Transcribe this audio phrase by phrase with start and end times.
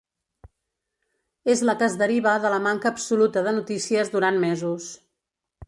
[1.55, 4.93] És la que es deriva de la manca absoluta de notícies durant mesos.